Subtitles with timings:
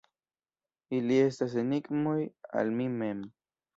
[0.99, 2.17] Ili estas enigmoj
[2.63, 3.23] al mi mem.